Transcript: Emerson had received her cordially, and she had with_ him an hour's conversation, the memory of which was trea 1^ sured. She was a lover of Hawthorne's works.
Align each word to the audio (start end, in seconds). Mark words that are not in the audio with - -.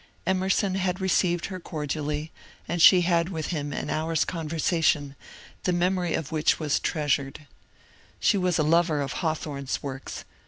Emerson 0.25 0.73
had 0.73 0.99
received 0.99 1.45
her 1.45 1.59
cordially, 1.59 2.31
and 2.67 2.81
she 2.81 3.01
had 3.01 3.29
with_ 3.29 3.49
him 3.49 3.71
an 3.71 3.87
hour's 3.91 4.25
conversation, 4.25 5.15
the 5.61 5.71
memory 5.71 6.15
of 6.15 6.31
which 6.31 6.59
was 6.59 6.79
trea 6.79 7.05
1^ 7.05 7.05
sured. 7.05 7.37
She 8.19 8.35
was 8.35 8.57
a 8.57 8.63
lover 8.63 8.99
of 9.03 9.13
Hawthorne's 9.21 9.83
works. 9.83 10.23